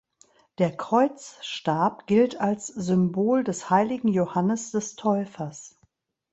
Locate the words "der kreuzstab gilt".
0.57-2.37